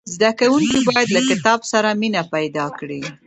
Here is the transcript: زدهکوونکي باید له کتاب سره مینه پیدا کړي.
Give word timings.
زدهکوونکي 0.13 0.79
باید 0.89 1.07
له 1.15 1.21
کتاب 1.29 1.59
سره 1.71 1.89
مینه 2.01 2.21
پیدا 2.33 2.65
کړي. 2.79 3.01